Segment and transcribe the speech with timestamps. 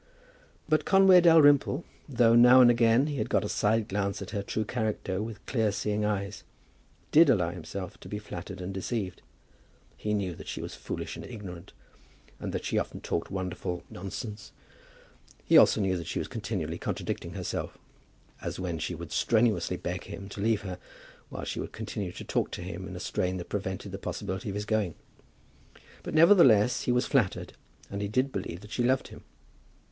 [0.67, 4.41] But Conway Dalrymple, though now and again he had got a side glance at her
[4.41, 6.43] true character with clear seeing eyes,
[7.11, 9.21] did allow himself to be flattered and deceived.
[9.95, 11.73] He knew that she was foolish and ignorant,
[12.39, 14.51] and that she often talked wonderful nonsense.
[15.45, 17.77] He knew also that she was continually contradicting herself,
[18.41, 20.79] as when she would strenuously beg him to leave her,
[21.29, 24.49] while she would continue to talk to him in a strain that prevented the possibility
[24.49, 24.95] of his going.
[26.01, 27.53] But, nevertheless, he was flattered,
[27.91, 29.23] and he did believe that she loved him.